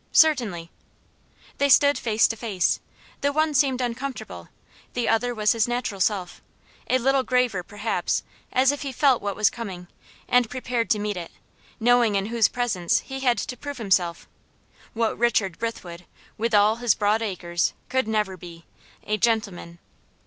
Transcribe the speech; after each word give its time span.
"Certainly." 0.13 0.71
They 1.59 1.69
stood 1.69 1.95
face 1.95 2.27
to 2.29 2.35
face. 2.35 2.79
The 3.21 3.31
one 3.31 3.53
seemed 3.53 3.81
uncomfortable, 3.81 4.49
the 4.95 5.07
other 5.07 5.31
was 5.35 5.51
his 5.51 5.67
natural 5.67 6.01
self 6.01 6.41
a 6.89 6.97
little 6.97 7.21
graver, 7.21 7.61
perhaps, 7.61 8.23
as 8.51 8.71
if 8.71 8.81
he 8.81 8.91
felt 8.91 9.21
what 9.21 9.35
was 9.35 9.51
coming, 9.51 9.85
and 10.27 10.49
prepared 10.49 10.89
to 10.89 10.97
meet 10.97 11.17
it, 11.17 11.29
knowing 11.79 12.15
in 12.15 12.25
whose 12.33 12.47
presence 12.47 13.01
he 13.01 13.19
had 13.19 13.37
to 13.37 13.55
prove 13.55 13.77
himself 13.77 14.27
what 14.93 15.19
Richard 15.19 15.59
Brithwood, 15.59 16.05
with 16.35 16.55
all 16.55 16.77
his 16.77 16.95
broad 16.95 17.21
acres, 17.21 17.73
could 17.87 18.07
never 18.07 18.35
be 18.35 18.65
a 19.03 19.17
gentleman. 19.17 19.77